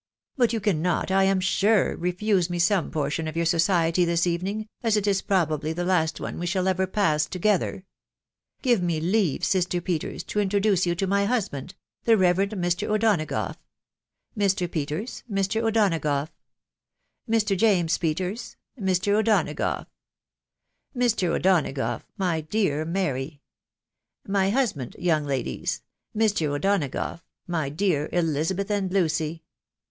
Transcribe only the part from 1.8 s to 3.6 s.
refuse me some portion of your